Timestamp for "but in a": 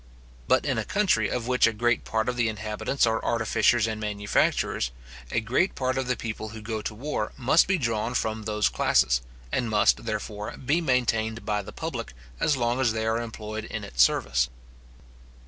0.47-0.83